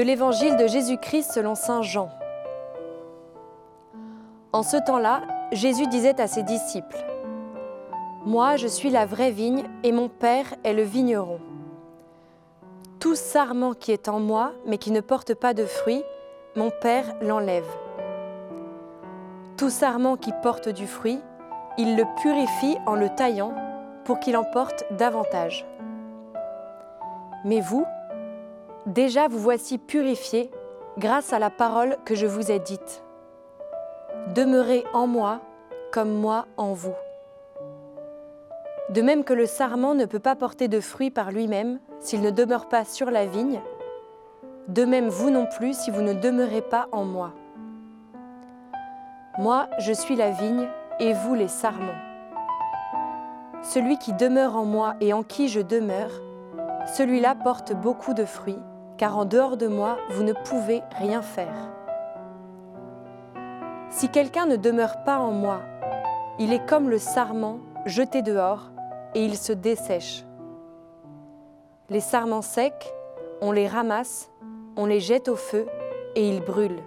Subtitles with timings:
[0.00, 2.08] De l'Évangile de Jésus-Christ selon Saint Jean.
[4.50, 5.20] En ce temps-là,
[5.52, 7.04] Jésus disait à ses disciples,
[8.24, 11.38] Moi je suis la vraie vigne et mon Père est le vigneron.
[12.98, 16.02] Tout sarment qui est en moi mais qui ne porte pas de fruit,
[16.56, 17.68] mon Père l'enlève.
[19.58, 21.20] Tout sarment qui porte du fruit,
[21.76, 23.52] il le purifie en le taillant
[24.06, 25.66] pour qu'il en porte davantage.
[27.44, 27.84] Mais vous,
[28.86, 30.50] déjà vous voici purifiés
[30.98, 33.02] grâce à la parole que je vous ai dite.
[34.34, 35.40] Demeurez en moi
[35.92, 36.94] comme moi en vous.
[38.90, 42.30] De même que le sarment ne peut pas porter de fruits par lui-même s'il ne
[42.30, 43.60] demeure pas sur la vigne,
[44.68, 47.32] de même vous non plus si vous ne demeurez pas en moi.
[49.38, 51.98] Moi, je suis la vigne et vous les sarments.
[53.62, 56.20] Celui qui demeure en moi et en qui je demeure,
[56.96, 58.58] celui-là porte beaucoup de fruits,
[59.00, 61.54] car en dehors de moi, vous ne pouvez rien faire.
[63.88, 65.62] Si quelqu'un ne demeure pas en moi,
[66.38, 68.70] il est comme le sarment jeté dehors
[69.14, 70.26] et il se dessèche.
[71.88, 72.92] Les sarments secs,
[73.40, 74.30] on les ramasse,
[74.76, 75.66] on les jette au feu
[76.14, 76.82] et ils brûlent.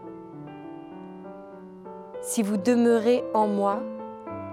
[2.22, 3.80] Si vous demeurez en moi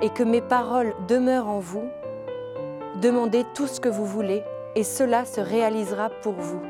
[0.01, 1.85] et que mes paroles demeurent en vous,
[3.03, 4.43] demandez tout ce que vous voulez
[4.77, 6.70] et cela se réalisera pour vous.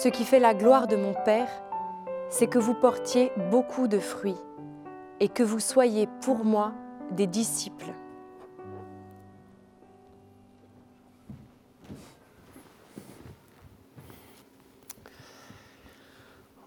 [0.00, 1.50] Ce qui fait la gloire de mon Père,
[2.30, 4.36] c'est que vous portiez beaucoup de fruits
[5.18, 6.72] et que vous soyez pour moi
[7.10, 7.92] des disciples.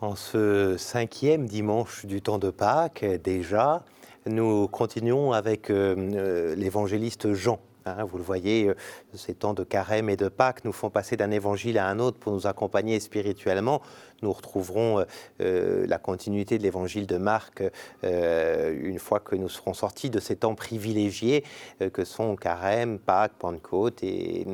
[0.02, 3.86] En ce cinquième dimanche du temps de Pâques, déjà,
[4.26, 7.62] nous continuons avec euh, euh, l'évangéliste Jean.
[7.86, 8.76] Hein, vous le voyez, euh,
[9.16, 12.18] ces temps de carême et de Pâques nous font passer d'un évangile à un autre
[12.18, 13.82] pour nous accompagner spirituellement.
[14.22, 15.06] Nous retrouverons euh,
[15.42, 17.64] euh, la continuité de l'évangile de Marc
[18.04, 21.44] une fois que nous serons sortis de ces temps privilégiés
[21.94, 24.46] que sont carême, Pâques, Pentecôte et,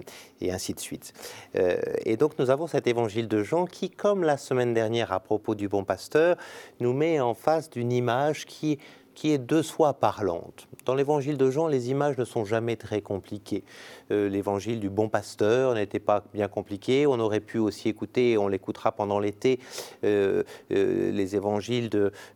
[0.41, 1.13] et ainsi de suite.
[1.53, 5.55] et donc nous avons cet évangile de Jean qui, comme la semaine dernière à propos
[5.55, 6.38] du bon pasteur,
[6.79, 8.79] nous met en face d'une image qui
[9.17, 10.67] qui est de soi parlante.
[10.85, 13.63] Dans l'évangile de Jean, les images ne sont jamais très compliquées.
[14.11, 17.07] Euh, l'évangile du bon pasteur n'était pas bien compliqué.
[17.07, 19.59] On aurait pu aussi écouter, on l'écoutera pendant l'été,
[20.03, 21.89] euh, euh, les évangiles,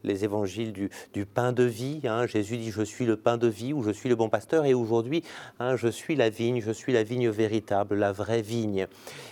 [0.04, 2.02] les évangiles du, pain de vie.
[2.06, 2.26] Hein.
[2.26, 4.66] Jésus dit Je suis le pain de vie ou je suis le bon pasteur.
[4.66, 5.24] Et aujourd'hui,
[5.60, 8.88] hein, je suis la vigne, je suis la vigne véritable, la vraie vigne.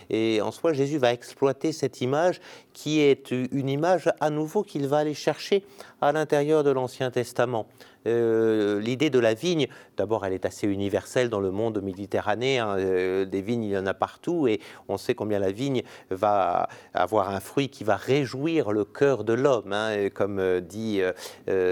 [0.10, 2.42] Et en soi, Jésus va exploiter cette image
[2.74, 5.64] qui est une image à nouveau qu'il va aller chercher
[6.02, 7.68] à l'intérieur de l'Ancien Testament.
[8.08, 12.78] Euh, l'idée de la vigne, d'abord, elle est assez universelle dans le monde méditerranéen.
[12.78, 16.70] Euh, des vignes, il y en a partout et on sait combien la vigne va
[16.94, 21.02] avoir un fruit qui va réjouir le cœur de l'homme, hein, comme, euh, dit,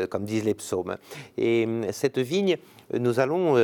[0.10, 0.98] comme disent les psaumes.
[1.38, 2.58] Et cette vigne,
[2.94, 3.56] nous allons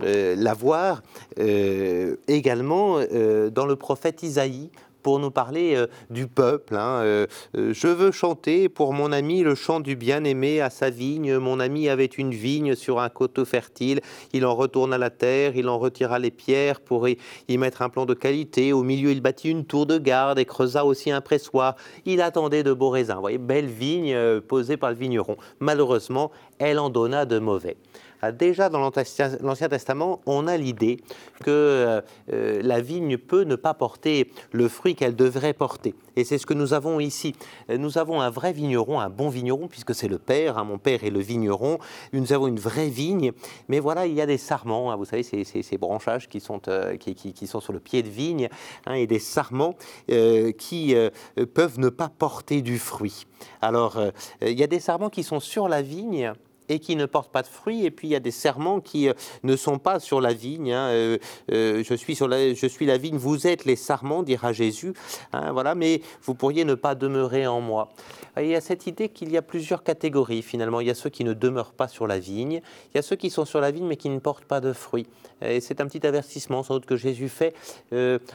[0.00, 1.02] la voir
[1.36, 4.70] également dans le prophète Isaïe
[5.02, 6.76] pour nous parler euh, du peuple.
[6.76, 7.26] Hein, euh,
[7.56, 11.36] euh, je veux chanter pour mon ami le chant du bien-aimé à sa vigne.
[11.38, 14.00] Mon ami avait une vigne sur un coteau fertile.
[14.32, 17.16] Il en retourna la terre, il en retira les pierres pour y,
[17.48, 18.72] mettre un plan de qualité.
[18.72, 21.76] Au milieu, il bâtit une tour de garde et creusa aussi un pressoir.
[22.04, 23.14] Il attendait de beaux raisins.
[23.14, 25.36] Vous voyez, belle vigne posée par le vigneron.
[25.58, 27.76] Malheureusement, elle en donna de mauvais.
[28.22, 31.00] Ah, déjà dans l'Ancien Testament, on a l'idée
[31.42, 32.00] que euh,
[32.32, 35.94] euh, la vigne peut ne pas porter le fruit qu'elle devrait porter.
[36.16, 37.34] Et c'est ce que nous avons ici.
[37.70, 40.76] Euh, nous avons un vrai vigneron, un bon vigneron, puisque c'est le père, hein, mon
[40.76, 41.78] père est le vigneron.
[42.12, 43.32] Nous avons une vraie vigne,
[43.68, 46.60] mais voilà, il y a des sarments, hein, vous savez, ces, ces, branchages qui sont,
[46.98, 48.50] qui, sont sur le pied de vigne,
[48.86, 49.76] hein, et des sarments
[50.08, 50.94] qui
[51.54, 53.26] peuvent ne pas porter du fruit.
[53.62, 53.98] Alors,
[54.42, 56.32] il y a des sarments qui sont sur la vigne,
[56.70, 57.84] et qui ne portent pas de fruits.
[57.84, 59.12] Et puis il y a des serments qui euh,
[59.42, 60.72] ne sont pas sur la vigne.
[60.72, 60.88] Hein.
[60.90, 61.18] Euh,
[61.52, 64.94] euh, je, suis sur la, je suis la vigne, vous êtes les sarments, dira Jésus.
[65.32, 67.90] Hein, voilà, mais vous pourriez ne pas demeurer en moi.
[68.38, 70.80] il y a cette idée qu'il y a plusieurs catégories finalement.
[70.80, 72.62] Il y a ceux qui ne demeurent pas sur la vigne,
[72.94, 74.72] il y a ceux qui sont sur la vigne mais qui ne portent pas de
[74.72, 75.06] fruits.
[75.42, 77.54] Et c'est un petit avertissement sans doute que Jésus fait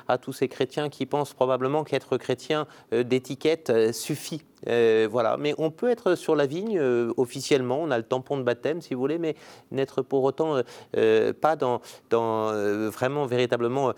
[0.07, 5.71] à tous ces chrétiens qui pensent probablement qu'être chrétien d'étiquette suffit euh, voilà, mais on
[5.71, 8.99] peut être sur la vigne euh, officiellement, on a le tampon de baptême si vous
[8.99, 9.35] voulez, mais
[9.71, 10.61] n'être pour autant
[10.97, 12.51] euh, pas dans, dans
[12.89, 13.93] vraiment véritablement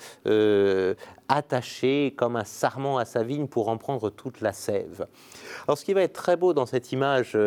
[1.29, 5.07] attaché comme un sarment à sa vigne pour en prendre toute la sève.
[5.67, 7.37] Alors ce qui va être très beau dans cette image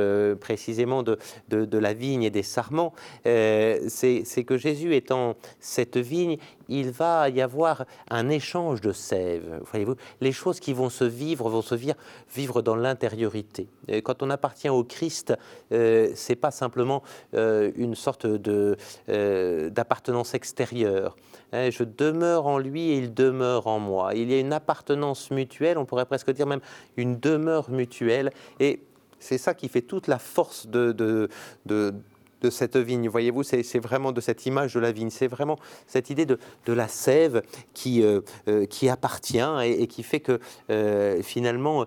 [0.40, 1.18] précisément de,
[1.48, 2.92] de, de, la vigne et des sarments,
[3.24, 6.36] c'est que Jésus étant cette vigne,
[6.70, 9.60] il va y avoir un échange de sève.
[9.70, 11.96] Voyez-vous, les choses qui vont se vivre vont se vivre,
[12.34, 13.68] vivre dans l'intériorité.
[14.04, 15.34] Quand on appartient au Christ,
[15.72, 17.02] euh, c'est pas simplement
[17.34, 18.76] euh, une sorte de
[19.08, 21.16] euh, d'appartenance extérieure.
[21.52, 24.14] Hein, je demeure en lui et il demeure en moi.
[24.14, 26.60] Il y a une appartenance mutuelle, on pourrait presque dire même
[26.96, 28.30] une demeure mutuelle.
[28.60, 28.80] Et
[29.18, 31.28] c'est ça qui fait toute la force de, de,
[31.66, 31.94] de,
[32.40, 33.08] de cette vigne.
[33.08, 35.10] Voyez-vous, c'est vraiment de cette image de la vigne.
[35.10, 37.42] C'est vraiment cette idée de, de la sève
[37.74, 40.40] qui, euh, euh, qui appartient et, qui fait que
[40.70, 41.86] euh, finalement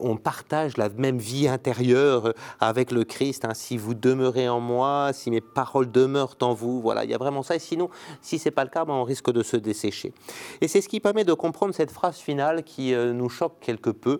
[0.00, 3.44] on partage la même vie intérieure avec le Christ.
[3.44, 3.54] Hein.
[3.54, 7.18] Si vous demeurez en moi, si mes paroles demeurent en vous, voilà, il y a
[7.18, 7.56] vraiment ça.
[7.56, 7.88] Et sinon,
[8.20, 10.12] si c'est pas le cas, ben, on risque de se dessécher.
[10.60, 14.18] Et c'est ce qui permet de comprendre cette phrase finale qui nous choque quelque peu.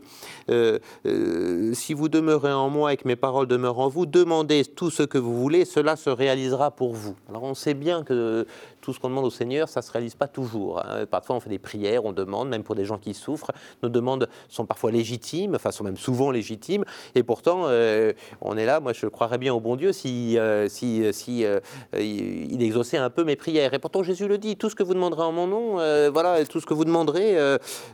[1.72, 5.02] si vous demeurez en moi et que mes paroles demeurent en vous, demandez tout ce
[5.02, 7.14] que vous voulez, cela se réalisera pour vous.
[7.28, 8.46] Alors on sait bien que
[8.84, 10.84] tout ce qu'on demande au Seigneur, ça ne se réalise pas toujours.
[10.84, 11.06] Hein.
[11.06, 13.50] Parfois on fait des prières, on demande, même pour des gens qui souffrent.
[13.82, 16.84] Nos demandes sont parfois légitimes, enfin sont même souvent légitimes.
[17.14, 20.68] Et pourtant, euh, on est là, moi je croirais bien au bon Dieu si, euh,
[20.68, 21.60] si, si euh,
[21.98, 23.72] il exauçait un peu mes prières.
[23.72, 25.74] Et pourtant Jésus le dit, tout ce que vous demanderez en mon nom,
[26.10, 27.36] voilà, tout ce que vous demanderez,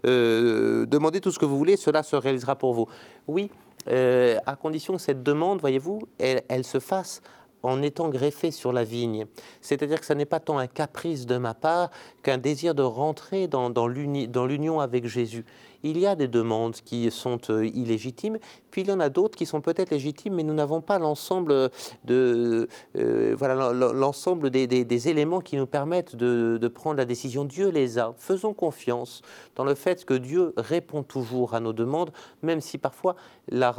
[0.03, 2.87] demandez tout ce que vous voulez, cela se réalisera pour vous.
[3.29, 3.49] Oui,
[3.87, 7.23] à condition que cette demande, voyez-vous, elle, se fasse
[7.63, 9.27] en étant greffée sur la vigne.
[9.61, 11.91] C'est-à-dire que ce n'est pas tant un caprice de ma part
[12.23, 15.45] qu'un désir de rentrer dans, l'union avec Jésus
[15.83, 18.39] il y a des demandes qui sont euh, illégitimes,
[18.71, 21.71] puis il y en a d'autres qui sont peut-être légitimes, mais nous n'avons pas l'ensemble
[22.05, 27.45] de euh, voilà l'ensemble des, éléments qui nous permettent de, prendre la décision.
[27.45, 28.15] Dieu les a.
[28.17, 29.23] Faisons confiance
[29.57, 33.17] dans le fait que Dieu répond toujours à nos demandes, même si parfois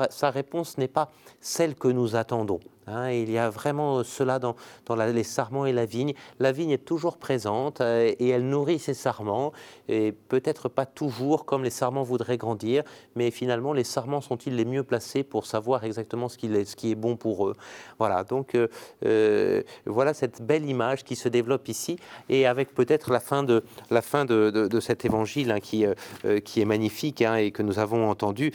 [0.09, 2.59] sa réponse n'est pas celle que nous attendons.
[2.87, 3.11] Hein.
[3.11, 4.55] il y a vraiment cela dans,
[4.89, 6.13] les sarments et la vigne.
[6.39, 9.51] La vigne est toujours présente euh, et elle nourrit ses sarments,
[9.87, 12.83] et peut-être pas toujours comme les sarments voudraient grandir,
[13.15, 17.15] mais finalement, les sarments sont-ils les mieux placés pour savoir exactement ce qui est, bon
[17.15, 17.55] pour eux?
[17.99, 18.67] Voilà, donc euh,
[19.05, 21.97] euh, voilà cette belle image qui se développe ici,
[22.29, 25.85] et avec peut-être la fin de, la fin de, cet évangile hein, qui,
[26.43, 28.51] qui est magnifique hein, et que nous avons entendu.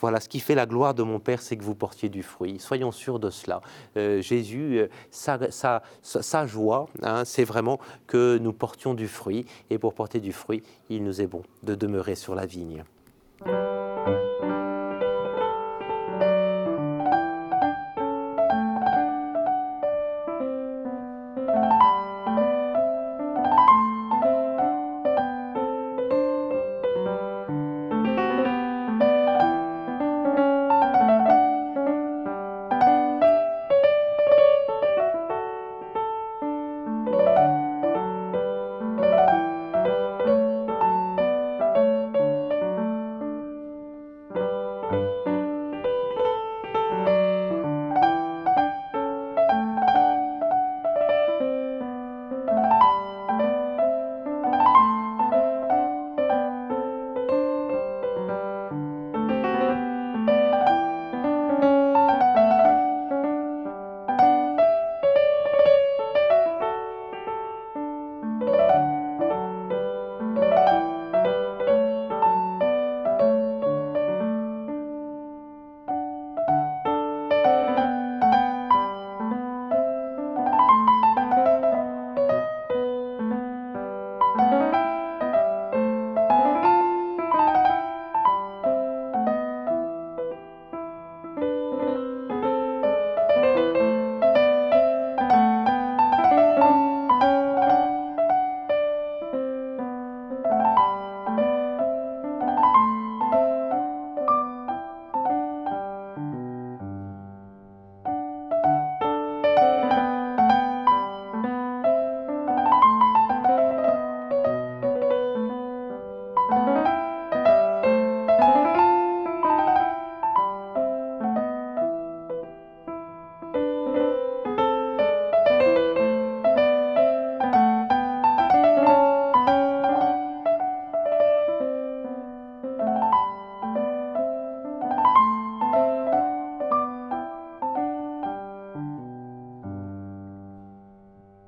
[0.00, 2.58] voilà, ce qui fait la gloire de mon Père, c'est que vous portiez du fruit.
[2.58, 3.62] Soyons sûrs de cela.
[3.96, 9.94] Jésus, sa, sa, sa joie, hein, c'est vraiment que nous portions du fruit, et pour
[9.94, 12.84] porter du fruit, il nous est bon de demeurer sur la vigne.